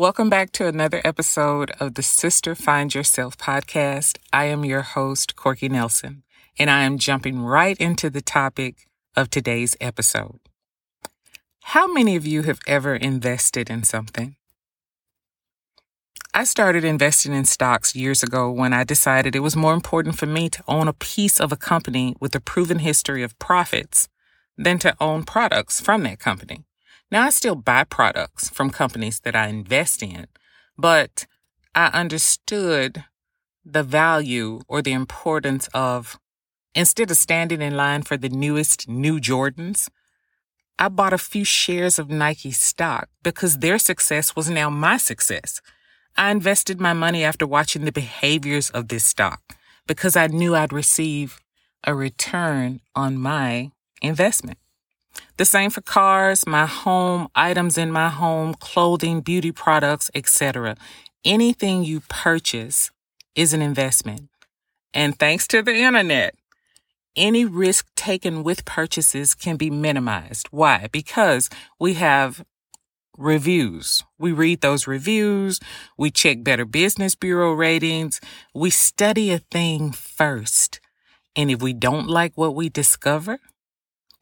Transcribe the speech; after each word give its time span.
Welcome 0.00 0.30
back 0.30 0.50
to 0.52 0.66
another 0.66 1.02
episode 1.04 1.72
of 1.78 1.92
the 1.92 2.02
Sister 2.02 2.54
Find 2.54 2.94
Yourself 2.94 3.36
podcast. 3.36 4.16
I 4.32 4.46
am 4.46 4.64
your 4.64 4.80
host, 4.80 5.36
Corky 5.36 5.68
Nelson, 5.68 6.22
and 6.58 6.70
I 6.70 6.84
am 6.84 6.96
jumping 6.96 7.40
right 7.40 7.76
into 7.76 8.08
the 8.08 8.22
topic 8.22 8.88
of 9.14 9.28
today's 9.28 9.76
episode. 9.78 10.40
How 11.64 11.86
many 11.86 12.16
of 12.16 12.26
you 12.26 12.44
have 12.44 12.60
ever 12.66 12.96
invested 12.96 13.68
in 13.68 13.82
something? 13.82 14.36
I 16.32 16.44
started 16.44 16.82
investing 16.82 17.34
in 17.34 17.44
stocks 17.44 17.94
years 17.94 18.22
ago 18.22 18.50
when 18.50 18.72
I 18.72 18.84
decided 18.84 19.36
it 19.36 19.40
was 19.40 19.54
more 19.54 19.74
important 19.74 20.16
for 20.16 20.24
me 20.24 20.48
to 20.48 20.64
own 20.66 20.88
a 20.88 20.94
piece 20.94 21.38
of 21.38 21.52
a 21.52 21.58
company 21.58 22.16
with 22.18 22.34
a 22.34 22.40
proven 22.40 22.78
history 22.78 23.22
of 23.22 23.38
profits 23.38 24.08
than 24.56 24.78
to 24.78 24.96
own 24.98 25.24
products 25.24 25.78
from 25.78 26.04
that 26.04 26.18
company. 26.18 26.64
Now, 27.10 27.26
I 27.26 27.30
still 27.30 27.56
buy 27.56 27.84
products 27.84 28.48
from 28.48 28.70
companies 28.70 29.20
that 29.20 29.34
I 29.34 29.48
invest 29.48 30.02
in, 30.02 30.26
but 30.78 31.26
I 31.74 31.86
understood 31.86 33.04
the 33.64 33.82
value 33.82 34.60
or 34.68 34.80
the 34.80 34.92
importance 34.92 35.68
of 35.74 36.18
instead 36.74 37.10
of 37.10 37.16
standing 37.16 37.60
in 37.60 37.76
line 37.76 38.02
for 38.02 38.16
the 38.16 38.28
newest 38.28 38.88
new 38.88 39.18
Jordans, 39.18 39.88
I 40.78 40.88
bought 40.88 41.12
a 41.12 41.18
few 41.18 41.44
shares 41.44 41.98
of 41.98 42.10
Nike 42.10 42.52
stock 42.52 43.08
because 43.24 43.58
their 43.58 43.78
success 43.78 44.36
was 44.36 44.48
now 44.48 44.70
my 44.70 44.96
success. 44.96 45.60
I 46.16 46.30
invested 46.30 46.80
my 46.80 46.92
money 46.92 47.24
after 47.24 47.46
watching 47.46 47.84
the 47.84 47.92
behaviors 47.92 48.70
of 48.70 48.88
this 48.88 49.04
stock 49.04 49.42
because 49.86 50.16
I 50.16 50.28
knew 50.28 50.54
I'd 50.54 50.72
receive 50.72 51.40
a 51.84 51.92
return 51.92 52.80
on 52.94 53.18
my 53.18 53.72
investment. 54.00 54.59
The 55.36 55.44
same 55.44 55.70
for 55.70 55.80
cars, 55.80 56.46
my 56.46 56.66
home, 56.66 57.28
items 57.34 57.78
in 57.78 57.90
my 57.90 58.08
home, 58.08 58.54
clothing, 58.54 59.20
beauty 59.20 59.52
products, 59.52 60.10
etc. 60.14 60.76
Anything 61.24 61.84
you 61.84 62.00
purchase 62.08 62.90
is 63.34 63.52
an 63.52 63.62
investment. 63.62 64.28
And 64.92 65.18
thanks 65.18 65.46
to 65.48 65.62
the 65.62 65.74
internet, 65.74 66.34
any 67.16 67.44
risk 67.44 67.86
taken 67.96 68.42
with 68.42 68.64
purchases 68.64 69.34
can 69.34 69.56
be 69.56 69.70
minimized. 69.70 70.48
Why? 70.50 70.88
Because 70.92 71.48
we 71.78 71.94
have 71.94 72.44
reviews. 73.16 74.02
We 74.18 74.32
read 74.32 74.60
those 74.60 74.86
reviews. 74.86 75.60
We 75.96 76.10
check 76.10 76.42
Better 76.42 76.64
Business 76.64 77.14
Bureau 77.14 77.52
ratings. 77.52 78.20
We 78.54 78.70
study 78.70 79.30
a 79.30 79.38
thing 79.38 79.92
first. 79.92 80.80
And 81.36 81.50
if 81.50 81.62
we 81.62 81.72
don't 81.72 82.08
like 82.08 82.32
what 82.36 82.54
we 82.54 82.68
discover, 82.68 83.38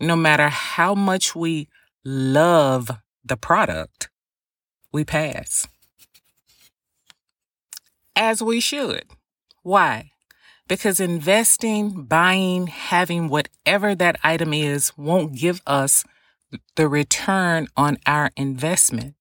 no 0.01 0.17
matter 0.17 0.49
how 0.49 0.95
much 0.95 1.35
we 1.35 1.69
love 2.05 2.91
the 3.25 3.37
product, 3.37 4.09
we 4.93 5.05
pass. 5.05 5.67
As 8.17 8.43
we 8.43 8.61
should. 8.61 9.05
Why? 9.63 10.11
Because 10.67 11.01
investing, 11.01 12.05
buying, 12.05 12.67
having 12.67 13.29
whatever 13.29 13.95
that 13.95 14.19
item 14.23 14.53
is 14.53 14.97
won't 14.97 15.35
give 15.35 15.63
us 15.67 16.05
the 16.77 16.89
return 16.89 17.69
on 17.77 17.99
our 18.07 18.31
investment 18.37 19.15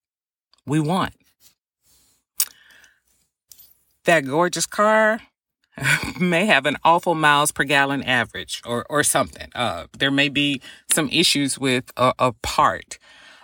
we 0.65 0.79
want. 0.79 1.13
That 4.05 4.25
gorgeous 4.25 4.65
car, 4.65 5.21
may 6.19 6.45
have 6.45 6.65
an 6.65 6.77
awful 6.83 7.15
miles 7.15 7.51
per 7.51 7.63
gallon 7.63 8.03
average 8.03 8.61
or, 8.65 8.85
or 8.89 9.03
something. 9.03 9.49
Uh, 9.55 9.87
there 9.97 10.11
may 10.11 10.29
be 10.29 10.61
some 10.89 11.09
issues 11.09 11.59
with 11.59 11.91
a, 11.97 12.13
a 12.19 12.33
part. 12.33 12.97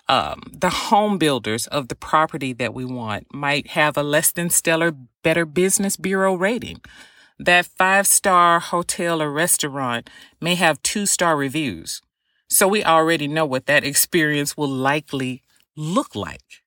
Um, 0.10 0.44
the 0.52 0.70
home 0.70 1.18
builders 1.18 1.68
of 1.68 1.88
the 1.88 1.96
property 1.96 2.54
that 2.54 2.74
we 2.74 2.86
want 2.86 3.34
might 3.34 3.68
have 3.68 3.98
a 3.98 4.04
less 4.04 4.32
than 4.32 4.50
stellar 4.50 4.92
Better 5.24 5.46
Business 5.46 5.96
Bureau 5.96 6.36
rating. 6.36 6.82
That 7.40 7.66
five 7.66 8.06
star 8.06 8.60
hotel 8.60 9.22
or 9.22 9.32
restaurant 9.32 10.10
may 10.42 10.56
have 10.56 10.82
two 10.84 11.06
star 11.06 11.36
reviews. 11.36 12.02
So 12.50 12.68
we 12.68 12.84
already 12.84 13.28
know 13.28 13.46
what 13.46 13.66
that 13.66 13.84
experience 13.84 14.56
will 14.56 14.70
likely 14.70 15.42
look 15.76 16.16
like. 16.16 16.64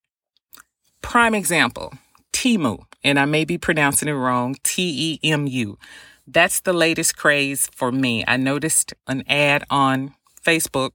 Prime 1.02 1.34
example 1.34 1.92
Temu 2.32 2.84
and 3.06 3.20
I 3.20 3.24
may 3.24 3.44
be 3.44 3.56
pronouncing 3.56 4.08
it 4.08 4.12
wrong, 4.12 4.56
T 4.64 5.20
E 5.22 5.30
M 5.30 5.46
U. 5.46 5.78
That's 6.26 6.60
the 6.60 6.72
latest 6.72 7.16
craze 7.16 7.68
for 7.72 7.92
me. 7.92 8.24
I 8.26 8.36
noticed 8.36 8.94
an 9.06 9.22
ad 9.28 9.62
on 9.70 10.14
Facebook, 10.44 10.90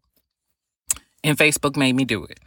and 1.23 1.37
Facebook 1.37 1.77
made 1.77 1.95
me 1.95 2.03
do 2.03 2.25
it. 2.25 2.39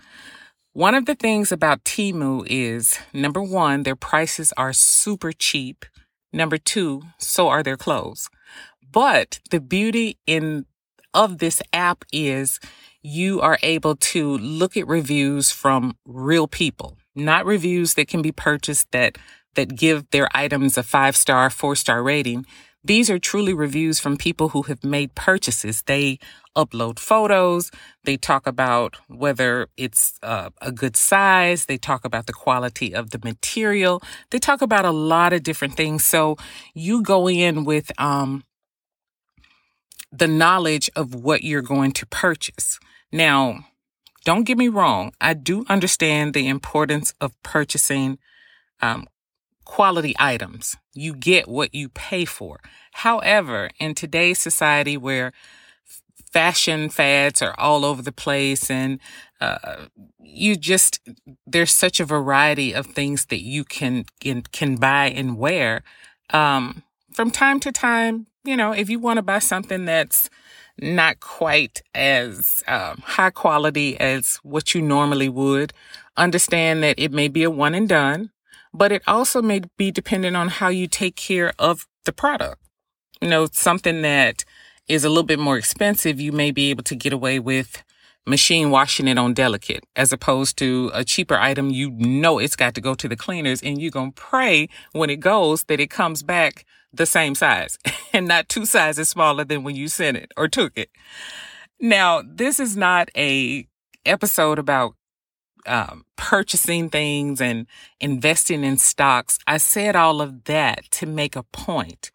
One 0.74 0.94
of 0.94 1.06
the 1.06 1.14
things 1.14 1.50
about 1.50 1.82
Temu 1.84 2.46
is 2.46 2.98
number 3.14 3.42
one, 3.42 3.84
their 3.84 3.96
prices 3.96 4.52
are 4.58 4.74
super 4.74 5.32
cheap. 5.32 5.86
Number 6.30 6.58
two, 6.58 7.02
so 7.16 7.48
are 7.48 7.62
their 7.62 7.78
clothes. 7.78 8.28
But 8.92 9.40
the 9.50 9.60
beauty 9.60 10.18
in 10.26 10.66
of 11.14 11.38
this 11.38 11.62
app 11.72 12.04
is 12.12 12.60
you 13.00 13.40
are 13.40 13.58
able 13.62 13.96
to 13.96 14.36
look 14.36 14.76
at 14.76 14.86
reviews 14.86 15.52
from 15.52 15.96
real 16.04 16.48
people, 16.48 16.98
not 17.14 17.46
reviews 17.46 17.94
that 17.94 18.08
can 18.08 18.20
be 18.20 18.32
purchased 18.32 18.90
that 18.90 19.16
that 19.54 19.76
give 19.76 20.08
their 20.10 20.28
items 20.34 20.76
a 20.76 20.82
five 20.82 21.16
star, 21.16 21.50
four 21.50 21.76
star 21.76 22.02
rating. 22.02 22.46
These 22.86 23.08
are 23.08 23.18
truly 23.18 23.54
reviews 23.54 23.98
from 23.98 24.18
people 24.18 24.50
who 24.50 24.62
have 24.62 24.84
made 24.84 25.14
purchases. 25.14 25.82
They 25.82 26.18
upload 26.54 26.98
photos. 26.98 27.70
They 28.04 28.18
talk 28.18 28.46
about 28.46 28.96
whether 29.08 29.68
it's 29.78 30.18
uh, 30.22 30.50
a 30.60 30.70
good 30.70 30.94
size. 30.94 31.64
They 31.64 31.78
talk 31.78 32.04
about 32.04 32.26
the 32.26 32.34
quality 32.34 32.94
of 32.94 33.10
the 33.10 33.20
material. 33.24 34.02
They 34.30 34.38
talk 34.38 34.60
about 34.60 34.84
a 34.84 34.90
lot 34.90 35.32
of 35.32 35.42
different 35.42 35.76
things. 35.78 36.04
So 36.04 36.36
you 36.74 37.02
go 37.02 37.26
in 37.26 37.64
with 37.64 37.90
um, 37.98 38.44
the 40.12 40.28
knowledge 40.28 40.90
of 40.94 41.14
what 41.14 41.42
you're 41.42 41.62
going 41.62 41.92
to 41.92 42.06
purchase. 42.06 42.78
Now, 43.10 43.64
don't 44.24 44.44
get 44.44 44.58
me 44.58 44.68
wrong. 44.68 45.12
I 45.20 45.34
do 45.34 45.64
understand 45.68 46.34
the 46.34 46.48
importance 46.48 47.14
of 47.20 47.40
purchasing 47.42 48.18
um, 48.80 49.06
quality 49.64 50.14
items. 50.18 50.76
You 50.94 51.14
get 51.14 51.48
what 51.48 51.74
you 51.74 51.88
pay 51.88 52.24
for. 52.24 52.60
However, 52.92 53.70
in 53.78 53.94
today's 53.94 54.38
society 54.38 54.96
where 54.96 55.32
fashion 56.34 56.88
fads 56.88 57.40
are 57.42 57.54
all 57.58 57.84
over 57.84 58.02
the 58.02 58.10
place 58.10 58.68
and 58.68 58.98
uh, 59.40 59.86
you 60.18 60.56
just 60.56 61.00
there's 61.46 61.72
such 61.72 62.00
a 62.00 62.04
variety 62.04 62.74
of 62.74 62.86
things 62.86 63.26
that 63.26 63.40
you 63.40 63.62
can 63.62 64.04
can, 64.18 64.42
can 64.50 64.74
buy 64.74 65.06
and 65.06 65.38
wear 65.38 65.84
um, 66.30 66.82
from 67.12 67.30
time 67.30 67.60
to 67.60 67.70
time 67.70 68.26
you 68.42 68.56
know 68.56 68.72
if 68.72 68.90
you 68.90 68.98
want 68.98 69.16
to 69.16 69.22
buy 69.22 69.38
something 69.38 69.84
that's 69.84 70.28
not 70.80 71.20
quite 71.20 71.82
as 71.94 72.64
um, 72.66 73.00
high 73.04 73.30
quality 73.30 73.98
as 74.00 74.40
what 74.42 74.74
you 74.74 74.82
normally 74.82 75.28
would 75.28 75.72
understand 76.16 76.82
that 76.82 76.98
it 76.98 77.12
may 77.12 77.28
be 77.28 77.44
a 77.44 77.50
one 77.50 77.76
and 77.76 77.88
done 77.88 78.30
but 78.74 78.90
it 78.92 79.02
also 79.06 79.40
may 79.40 79.62
be 79.78 79.90
dependent 79.90 80.36
on 80.36 80.48
how 80.48 80.68
you 80.68 80.88
take 80.88 81.14
care 81.14 81.52
of 81.58 81.86
the 82.04 82.12
product. 82.12 82.60
You 83.20 83.28
know, 83.28 83.46
something 83.52 84.02
that 84.02 84.44
is 84.88 85.04
a 85.04 85.08
little 85.08 85.22
bit 85.22 85.38
more 85.38 85.56
expensive, 85.56 86.20
you 86.20 86.32
may 86.32 86.50
be 86.50 86.68
able 86.70 86.82
to 86.84 86.96
get 86.96 87.12
away 87.12 87.38
with 87.38 87.82
machine 88.26 88.70
washing 88.70 89.06
it 89.06 89.18
on 89.18 89.34
delicate 89.34 89.84
as 89.96 90.12
opposed 90.12 90.56
to 90.58 90.90
a 90.92 91.04
cheaper 91.04 91.36
item. 91.36 91.70
You 91.70 91.90
know, 91.90 92.38
it's 92.38 92.56
got 92.56 92.74
to 92.74 92.80
go 92.80 92.94
to 92.94 93.08
the 93.08 93.16
cleaners 93.16 93.62
and 93.62 93.80
you're 93.80 93.90
going 93.90 94.12
to 94.12 94.20
pray 94.20 94.68
when 94.92 95.08
it 95.08 95.20
goes 95.20 95.64
that 95.64 95.80
it 95.80 95.90
comes 95.90 96.22
back 96.22 96.66
the 96.92 97.06
same 97.06 97.34
size 97.34 97.78
and 98.12 98.26
not 98.26 98.48
two 98.48 98.66
sizes 98.66 99.08
smaller 99.08 99.44
than 99.44 99.62
when 99.62 99.76
you 99.76 99.88
sent 99.88 100.16
it 100.16 100.32
or 100.36 100.48
took 100.48 100.76
it. 100.76 100.90
Now, 101.80 102.22
this 102.26 102.58
is 102.60 102.76
not 102.76 103.10
a 103.16 103.66
episode 104.04 104.58
about 104.58 104.94
um, 105.66 106.04
purchasing 106.16 106.90
things 106.90 107.40
and 107.40 107.66
investing 108.00 108.64
in 108.64 108.78
stocks. 108.78 109.38
I 109.46 109.58
said 109.58 109.96
all 109.96 110.20
of 110.20 110.44
that 110.44 110.90
to 110.92 111.06
make 111.06 111.36
a 111.36 111.42
point. 111.42 112.10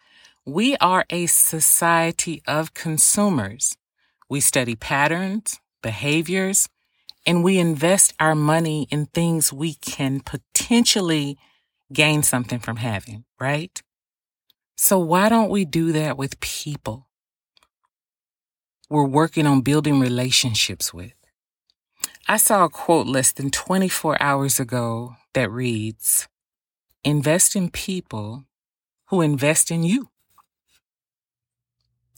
We 0.45 0.75
are 0.77 1.05
a 1.09 1.25
society 1.27 2.41
of 2.47 2.73
consumers. 2.73 3.77
We 4.29 4.39
study 4.41 4.75
patterns, 4.75 5.59
behaviors, 5.81 6.69
and 7.25 7.43
we 7.43 7.59
invest 7.59 8.13
our 8.19 8.35
money 8.35 8.87
in 8.89 9.07
things 9.07 9.53
we 9.53 9.75
can 9.75 10.21
potentially 10.21 11.37
gain 11.91 12.23
something 12.23 12.59
from 12.59 12.77
having, 12.77 13.25
right? 13.39 13.81
So 14.77 14.97
why 14.99 15.29
don't 15.29 15.49
we 15.49 15.65
do 15.65 15.91
that 15.91 16.17
with 16.17 16.39
people 16.39 17.07
we're 18.89 19.05
working 19.05 19.45
on 19.45 19.61
building 19.61 19.99
relationships 19.99 20.93
with? 20.93 21.18
I 22.31 22.37
saw 22.37 22.65
a 22.65 22.69
quote 22.69 23.07
less 23.07 23.31
than 23.31 23.49
24 23.49 24.21
hours 24.21 24.59
ago 24.59 25.15
that 25.33 25.49
reads 25.49 26.27
Invest 27.03 27.55
in 27.55 27.71
people 27.71 28.45
who 29.07 29.21
invest 29.21 29.71
in 29.71 29.81
you. 29.81 30.09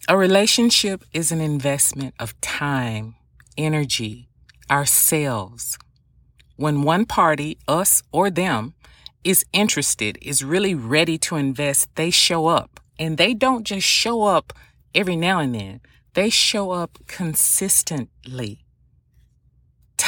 A 0.09 0.17
relationship 0.17 1.05
is 1.13 1.31
an 1.31 1.39
investment 1.39 2.13
of 2.19 2.39
time, 2.41 3.15
energy, 3.57 4.27
ourselves. 4.69 5.77
when 6.57 6.81
one 6.81 7.05
party, 7.05 7.57
us 7.69 8.03
or 8.11 8.29
them, 8.29 8.73
is 9.23 9.45
interested, 9.53 10.17
is 10.21 10.43
really 10.43 10.75
ready 10.75 11.17
to 11.19 11.37
invest, 11.37 11.87
they 11.95 12.09
show 12.09 12.47
up. 12.47 12.81
And 12.99 13.17
they 13.17 13.33
don't 13.33 13.63
just 13.63 13.87
show 13.87 14.23
up 14.23 14.51
every 14.93 15.15
now 15.15 15.39
and 15.39 15.55
then, 15.55 15.79
they 16.15 16.29
show 16.29 16.71
up 16.71 16.99
consistently. 17.07 18.65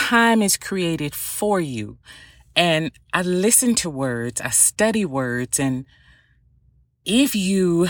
Time 0.09 0.41
is 0.41 0.57
created 0.57 1.15
for 1.15 1.61
you. 1.61 1.97
And 2.57 2.91
I 3.13 3.21
listen 3.21 3.73
to 3.75 3.89
words, 3.89 4.41
I 4.41 4.50
study 4.50 5.05
words, 5.05 5.61
and 5.61 5.85
if 7.05 7.33
you 7.33 7.88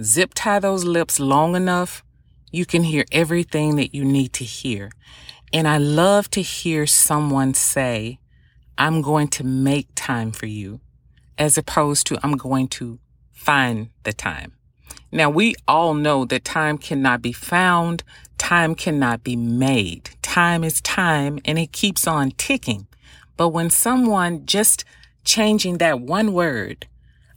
zip 0.00 0.34
tie 0.36 0.60
those 0.60 0.84
lips 0.84 1.18
long 1.18 1.56
enough, 1.56 2.04
you 2.52 2.64
can 2.64 2.84
hear 2.84 3.04
everything 3.10 3.74
that 3.74 3.92
you 3.92 4.04
need 4.04 4.32
to 4.34 4.44
hear. 4.44 4.92
And 5.52 5.66
I 5.66 5.78
love 5.78 6.30
to 6.30 6.42
hear 6.42 6.86
someone 6.86 7.54
say, 7.54 8.20
I'm 8.78 9.02
going 9.02 9.26
to 9.30 9.42
make 9.42 9.88
time 9.96 10.30
for 10.30 10.46
you, 10.46 10.80
as 11.36 11.58
opposed 11.58 12.06
to 12.06 12.18
I'm 12.22 12.36
going 12.36 12.68
to 12.68 13.00
find 13.32 13.90
the 14.04 14.12
time. 14.12 14.52
Now, 15.14 15.30
we 15.30 15.54
all 15.68 15.94
know 15.94 16.24
that 16.24 16.44
time 16.44 16.76
cannot 16.76 17.22
be 17.22 17.32
found, 17.32 18.02
time 18.36 18.74
cannot 18.74 19.22
be 19.22 19.36
made. 19.36 20.10
Time 20.22 20.64
is 20.64 20.80
time 20.80 21.38
and 21.44 21.56
it 21.56 21.70
keeps 21.70 22.08
on 22.08 22.32
ticking. 22.32 22.88
But 23.36 23.50
when 23.50 23.70
someone 23.70 24.44
just 24.44 24.84
changing 25.24 25.78
that 25.78 26.00
one 26.00 26.32
word, 26.32 26.88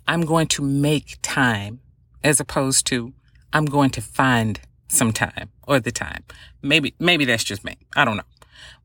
I'm 0.07 0.21
going 0.21 0.47
to 0.47 0.63
make 0.63 1.19
time, 1.21 1.79
as 2.23 2.39
opposed 2.39 2.87
to 2.87 3.13
I'm 3.53 3.65
going 3.65 3.91
to 3.91 4.01
find 4.01 4.59
some 4.87 5.13
time 5.13 5.51
or 5.67 5.79
the 5.79 5.91
time. 5.91 6.23
Maybe, 6.63 6.95
maybe 6.97 7.25
that's 7.25 7.43
just 7.43 7.63
me. 7.63 7.77
I 7.95 8.05
don't 8.05 8.17
know. 8.17 8.23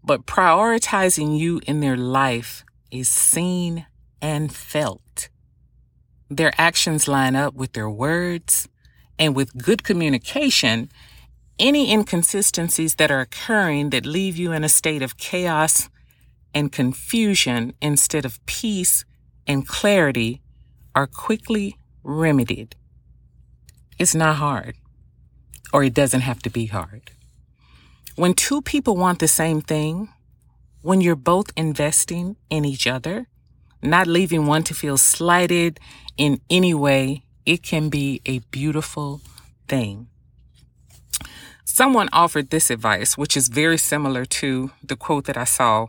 But 0.04 0.26
prioritizing 0.26 1.38
you 1.38 1.62
in 1.66 1.80
their 1.80 1.96
life 1.96 2.62
is 2.90 3.08
seen 3.08 3.86
and 4.20 4.54
felt. 4.54 5.30
Their 6.28 6.52
actions 6.58 7.08
line 7.08 7.36
up 7.36 7.54
with 7.54 7.72
their 7.72 7.88
words 7.88 8.68
and 9.19 9.37
with 9.37 9.56
good 9.62 9.85
communication. 9.85 10.91
Any 11.59 11.93
inconsistencies 11.93 12.97
that 12.97 13.11
are 13.11 13.20
occurring 13.20 13.91
that 13.91 14.06
leave 14.06 14.37
you 14.37 14.53
in 14.53 14.64
a 14.64 14.69
state 14.69 15.03
of 15.03 15.17
chaos 15.17 15.88
and 16.55 16.73
confusion 16.73 17.75
instead 17.81 18.25
of 18.25 18.44
peace 18.47 19.05
and 19.47 19.67
clarity 19.67 20.41
are 20.94 21.06
quickly 21.06 21.76
remedied. 22.03 22.76
It's 23.99 24.14
not 24.14 24.37
hard, 24.37 24.76
or 25.73 25.85
it 25.85 25.94
doesn't 25.94 26.23
have 26.23 26.41
to 26.43 26.50
be 26.50 26.67
hard. 26.67 27.11
When 28.17 28.35
two 28.35 28.61
people 28.62 28.97
want 28.97 29.20
the 29.20 29.29
same 29.29 29.61
thing, 29.61 30.09
when 30.82 31.00
you're 31.00 31.17
both 31.17 31.53
investing 31.56 32.37
in 32.50 32.64
each 32.64 32.87
other, 32.87 33.29
not 33.82 34.06
leaving 34.06 34.47
one 34.47 34.62
to 34.64 34.75
feel 34.75 34.99
slighted 34.99 35.81
in 36.17 36.41
any 36.50 36.75
way, 36.75 37.25
it 37.44 37.62
can 37.62 37.88
be 37.88 38.20
a 38.26 38.38
beautiful 38.50 39.20
thing. 39.68 40.08
Someone 41.64 42.08
offered 42.12 42.50
this 42.50 42.70
advice, 42.70 43.16
which 43.16 43.36
is 43.36 43.48
very 43.48 43.78
similar 43.78 44.24
to 44.26 44.70
the 44.82 44.96
quote 44.96 45.24
that 45.24 45.38
I 45.38 45.44
saw 45.44 45.86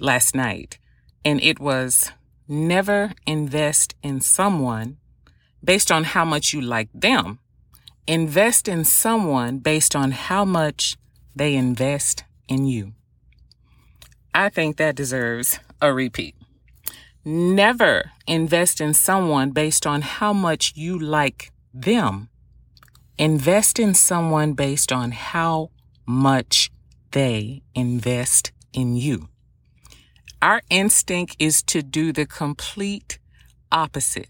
last 0.00 0.34
night. 0.34 0.78
And 1.24 1.42
it 1.42 1.60
was 1.60 2.10
never 2.48 3.12
invest 3.26 3.94
in 4.02 4.20
someone 4.20 4.96
based 5.62 5.92
on 5.92 6.04
how 6.04 6.24
much 6.24 6.54
you 6.54 6.60
like 6.60 6.88
them. 6.94 7.38
Invest 8.06 8.66
in 8.66 8.84
someone 8.84 9.58
based 9.58 9.94
on 9.94 10.12
how 10.12 10.44
much 10.44 10.96
they 11.36 11.54
invest 11.54 12.24
in 12.48 12.64
you. 12.66 12.94
I 14.34 14.48
think 14.48 14.78
that 14.78 14.96
deserves 14.96 15.58
a 15.82 15.92
repeat. 15.92 16.34
Never 17.24 18.12
invest 18.26 18.80
in 18.80 18.94
someone 18.94 19.50
based 19.50 19.86
on 19.86 20.02
how 20.02 20.32
much 20.32 20.72
you 20.74 20.98
like 20.98 21.52
them. 21.74 22.28
Invest 23.18 23.78
in 23.78 23.94
someone 23.94 24.54
based 24.54 24.90
on 24.92 25.12
how 25.12 25.70
much 26.06 26.70
they 27.10 27.62
invest 27.74 28.52
in 28.72 28.96
you. 28.96 29.28
Our 30.40 30.62
instinct 30.70 31.36
is 31.38 31.62
to 31.64 31.82
do 31.82 32.12
the 32.12 32.26
complete 32.26 33.18
opposite. 33.70 34.28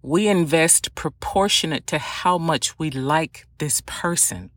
We 0.00 0.28
invest 0.28 0.94
proportionate 0.94 1.86
to 1.88 1.98
how 1.98 2.38
much 2.38 2.78
we 2.78 2.90
like 2.90 3.46
this 3.58 3.82
person 3.84 4.50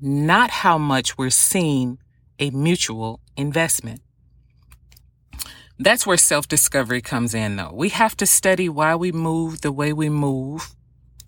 not 0.00 0.50
how 0.50 0.78
much 0.78 1.16
we're 1.16 1.30
seeing 1.30 1.98
a 2.38 2.50
mutual 2.50 3.20
investment. 3.36 4.00
That's 5.78 6.06
where 6.06 6.16
self 6.16 6.48
discovery 6.48 7.02
comes 7.02 7.34
in, 7.34 7.56
though. 7.56 7.72
We 7.72 7.90
have 7.90 8.16
to 8.18 8.26
study 8.26 8.68
why 8.68 8.94
we 8.94 9.12
move 9.12 9.60
the 9.60 9.72
way 9.72 9.92
we 9.92 10.08
move 10.08 10.74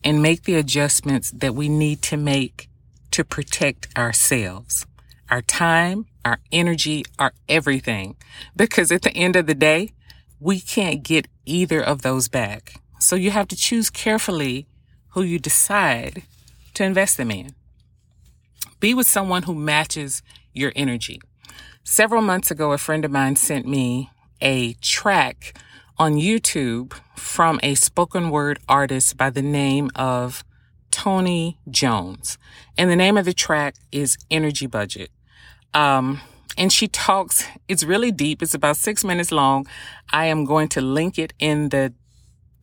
and 0.03 0.23
make 0.23 0.45
the 0.45 0.55
adjustments 0.55 1.31
that 1.33 1.55
we 1.55 1.69
need 1.69 2.03
to 2.03 2.17
make 2.17 2.69
to 3.11 3.25
protect 3.25 3.89
ourselves, 3.99 4.87
our 5.31 5.43
time, 5.43 6.07
our 6.25 6.39
energy, 6.51 7.05
our 7.19 7.33
everything. 7.49 8.17
Because 8.57 8.91
at 8.91 9.03
the 9.03 9.13
end 9.13 9.37
of 9.37 9.47
the 9.47 9.55
day, 9.55 9.93
we 10.41 10.61
can't 10.61 11.03
get 11.03 11.29
either 11.45 11.83
of 11.83 12.03
those 12.03 12.29
back. 12.29 12.81
So 12.99 13.17
you 13.17 13.31
have 13.31 13.49
to 13.49 13.57
choose 13.57 13.91
carefully 13.91 14.67
who 15.11 15.23
you 15.23 15.39
decide 15.39 16.23
to 16.75 16.85
invest 16.85 17.17
them 17.17 17.31
in. 17.31 17.55
Be 18.81 18.95
with 18.95 19.09
someone 19.09 19.43
who 19.43 19.55
matches 19.55 20.23
your 20.53 20.73
energy. 20.77 21.21
Several 21.83 22.23
months 22.23 22.51
ago, 22.51 22.73
a 22.73 22.79
friend 22.79 23.05
of 23.05 23.11
mine 23.11 23.37
sent 23.37 23.67
me 23.67 24.11
a 24.41 24.75
track 24.75 25.59
on 25.99 26.15
YouTube 26.15 26.93
from 27.17 27.59
a 27.63 27.75
spoken 27.75 28.31
word 28.31 28.59
artist 28.69 29.17
by 29.17 29.31
the 29.31 29.43
name 29.43 29.91
of 29.95 30.45
Toni 30.91 31.59
Jones. 31.71 32.39
And 32.77 32.91
the 32.91 32.97
name 32.97 33.17
of 33.17 33.25
the 33.25 33.33
track 33.33 33.75
is 33.93 34.17
Energy 34.31 34.67
Budget. 34.67 35.11
Um, 35.75 36.21
and 36.57 36.73
she 36.73 36.89
talks, 36.89 37.45
it's 37.69 37.85
really 37.85 38.11
deep. 38.11 38.43
It's 38.43 38.55
about 38.55 38.77
six 38.77 39.05
minutes 39.05 39.31
long. 39.31 39.67
I 40.13 40.27
am 40.27 40.45
going 40.45 40.69
to 40.71 40.81
link 40.81 41.19
it 41.19 41.33
in 41.39 41.69
the 41.69 41.93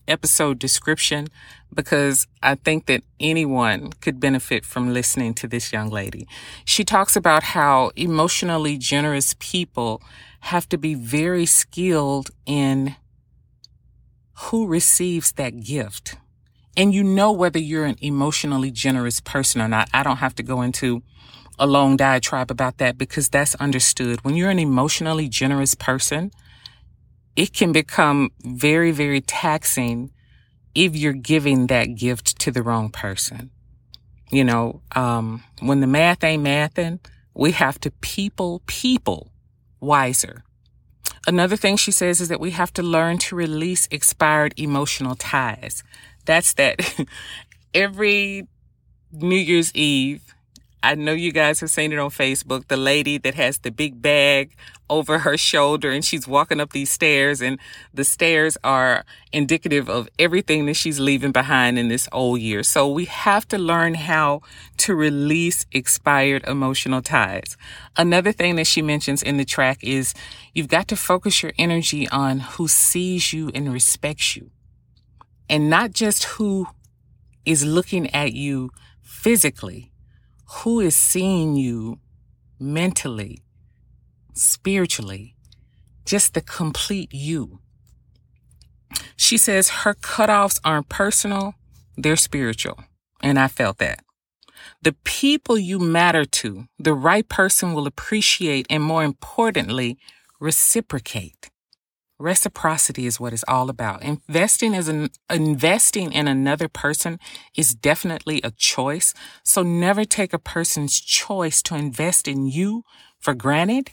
episode 0.07 0.59
description 0.59 1.27
because 1.73 2.27
I 2.41 2.55
think 2.55 2.85
that 2.85 3.03
anyone 3.19 3.91
could 4.01 4.19
benefit 4.19 4.65
from 4.65 4.93
listening 4.93 5.33
to 5.35 5.47
this 5.47 5.73
young 5.73 5.89
lady. 5.89 6.27
She 6.63 6.83
talks 6.83 7.15
about 7.15 7.43
how 7.43 7.91
emotionally 7.95 8.77
generous 8.77 9.35
people 9.39 10.01
have 10.41 10.69
to 10.69 10.77
be 10.77 10.93
very 10.93 11.45
skilled 11.45 12.31
in 12.45 12.95
who 14.35 14.67
receives 14.67 15.31
that 15.33 15.63
gift. 15.63 16.17
And 16.77 16.93
you 16.93 17.03
know 17.03 17.31
whether 17.31 17.59
you're 17.59 17.85
an 17.85 17.97
emotionally 18.01 18.71
generous 18.71 19.21
person 19.21 19.61
or 19.61 19.67
not. 19.67 19.89
I 19.93 20.03
don't 20.03 20.17
have 20.17 20.35
to 20.35 20.43
go 20.43 20.61
into 20.61 21.03
a 21.57 21.65
long 21.65 21.95
diatribe 21.95 22.51
about 22.51 22.77
that 22.79 22.97
because 22.97 23.29
that's 23.29 23.55
understood. 23.55 24.23
When 24.23 24.35
you're 24.35 24.49
an 24.49 24.59
emotionally 24.59 25.29
generous 25.29 25.73
person, 25.73 26.31
it 27.35 27.53
can 27.53 27.71
become 27.71 28.31
very, 28.41 28.91
very 28.91 29.21
taxing 29.21 30.11
if 30.73 30.95
you're 30.95 31.13
giving 31.13 31.67
that 31.67 31.95
gift 31.95 32.39
to 32.39 32.51
the 32.51 32.63
wrong 32.63 32.89
person. 32.89 33.51
You 34.31 34.43
know, 34.43 34.81
um, 34.95 35.43
when 35.59 35.81
the 35.81 35.87
math 35.87 36.23
ain't 36.23 36.43
mathing, 36.43 36.99
we 37.33 37.51
have 37.51 37.79
to 37.81 37.91
people, 37.91 38.61
people 38.65 39.31
wiser. 39.79 40.43
Another 41.27 41.55
thing 41.55 41.77
she 41.77 41.91
says 41.91 42.21
is 42.21 42.29
that 42.29 42.39
we 42.39 42.51
have 42.51 42.71
to 42.73 42.83
learn 42.83 43.17
to 43.19 43.35
release 43.35 43.87
expired 43.91 44.53
emotional 44.57 45.15
ties. 45.15 45.83
That's 46.25 46.53
that 46.53 47.05
every 47.73 48.47
New 49.11 49.37
Year's 49.37 49.73
Eve, 49.73 50.34
I 50.85 50.93
know 50.93 51.13
you 51.13 51.31
guys 51.31 51.61
have 51.61 51.71
seen 51.71 51.91
it 51.93 51.97
on 51.97 52.11
Facebook. 52.11 52.67
The 52.67 52.77
lady 52.77 53.17
that 53.17 53.33
has 53.33 53.57
the 53.57 53.71
big 53.71 54.03
bag 54.03 54.55
over 54.87 55.17
her 55.17 55.35
shoulder 55.35 55.89
and 55.89 56.05
she's 56.05 56.27
walking 56.27 56.59
up 56.59 56.73
these 56.73 56.91
stairs 56.91 57.41
and 57.41 57.57
the 57.91 58.03
stairs 58.03 58.55
are 58.63 59.03
indicative 59.33 59.89
of 59.89 60.07
everything 60.19 60.67
that 60.67 60.75
she's 60.75 60.99
leaving 60.99 61.31
behind 61.31 61.79
in 61.79 61.87
this 61.87 62.07
old 62.11 62.39
year. 62.39 62.61
So 62.61 62.87
we 62.87 63.05
have 63.05 63.47
to 63.47 63.57
learn 63.57 63.95
how 63.95 64.41
to 64.77 64.93
release 64.93 65.65
expired 65.71 66.43
emotional 66.45 67.01
ties. 67.01 67.57
Another 67.97 68.31
thing 68.31 68.55
that 68.57 68.67
she 68.67 68.83
mentions 68.83 69.23
in 69.23 69.37
the 69.37 69.45
track 69.45 69.83
is 69.83 70.13
you've 70.53 70.67
got 70.67 70.87
to 70.89 70.95
focus 70.95 71.41
your 71.41 71.53
energy 71.57 72.07
on 72.09 72.41
who 72.41 72.67
sees 72.67 73.33
you 73.33 73.49
and 73.55 73.73
respects 73.73 74.35
you 74.35 74.51
and 75.49 75.67
not 75.67 75.93
just 75.93 76.25
who 76.25 76.67
is 77.43 77.65
looking 77.65 78.07
at 78.13 78.33
you 78.33 78.69
physically 79.01 79.91
who 80.45 80.79
is 80.79 80.95
seeing 80.95 81.55
you 81.55 81.99
mentally, 82.59 83.41
spiritually, 84.33 85.35
just 86.05 86.33
the 86.33 86.41
complete 86.41 87.13
you. 87.13 87.59
She 89.15 89.37
says 89.37 89.69
her 89.69 89.93
cutoffs 89.93 90.59
aren't 90.63 90.89
personal, 90.89 91.55
they're 91.97 92.15
spiritual. 92.15 92.79
And 93.21 93.39
I 93.39 93.47
felt 93.47 93.79
that. 93.79 94.01
The 94.81 94.95
people 95.03 95.57
you 95.57 95.79
matter 95.79 96.25
to, 96.25 96.65
the 96.77 96.93
right 96.93 97.27
person 97.27 97.73
will 97.73 97.87
appreciate 97.87 98.67
and 98.69 98.83
more 98.83 99.03
importantly, 99.03 99.97
reciprocate. 100.39 101.49
Reciprocity 102.17 103.05
is 103.05 103.19
what 103.19 103.33
it's 103.33 103.43
all 103.45 103.69
about. 103.69 104.01
Investing 104.01 104.73
is 104.73 104.87
an, 104.87 105.09
investing 105.29 106.13
in 106.13 106.27
another 106.29 106.69
person 106.69 107.19
is 107.57 107.75
definitely 107.75 108.39
a 108.41 108.51
choice. 108.51 109.13
So 109.43 109.63
never 109.63 110.05
take 110.05 110.31
a 110.31 110.39
person's 110.39 110.99
choice 110.99 111.61
to 111.63 111.75
invest 111.75 112.27
in 112.27 112.47
you 112.47 112.83
for 113.19 113.33
granted 113.33 113.91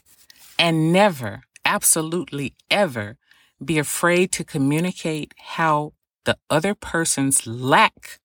and 0.57 0.93
never, 0.93 1.43
absolutely 1.65 2.55
ever 2.71 3.17
be 3.65 3.79
afraid 3.79 4.31
to 4.33 4.45
communicate 4.45 5.35
how 5.37 5.93
the 6.25 6.37
other 6.49 6.75
person's 6.75 7.47
lack 7.47 8.21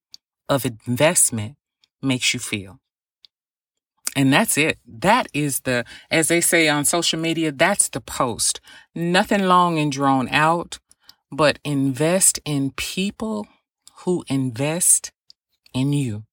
of 0.47 0.65
investment 0.65 1.55
makes 2.01 2.33
you 2.33 2.39
feel. 2.39 2.79
And 4.17 4.33
that's 4.33 4.57
it. 4.57 4.79
That 4.83 5.27
is 5.31 5.59
the, 5.59 5.86
as 6.09 6.27
they 6.27 6.41
say 6.41 6.67
on 6.67 6.86
social 6.86 7.19
media, 7.19 7.51
that's 7.51 7.88
the 7.88 8.01
post. 8.01 8.59
Nothing 8.95 9.43
long 9.43 9.77
and 9.77 9.91
drawn 9.91 10.27
out, 10.29 10.79
but 11.31 11.59
invest 11.63 12.39
in 12.43 12.71
people 12.71 13.47
who 14.00 14.25
invest 14.27 15.12
in 15.71 15.93
you. 15.93 16.24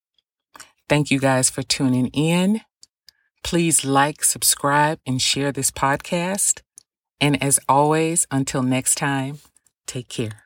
Thank 0.89 1.11
you 1.11 1.21
guys 1.21 1.51
for 1.51 1.63
tuning 1.63 2.07
in. 2.09 2.63
Please 3.43 3.85
like, 3.85 4.25
subscribe, 4.25 4.99
and 5.07 5.21
share 5.21 5.53
this 5.53 5.71
podcast. 5.71 6.63
And 7.21 7.41
as 7.43 7.61
always, 7.69 8.27
until 8.31 8.63
next 8.63 8.95
time, 8.95 9.41
take 9.87 10.09
care. 10.09 10.45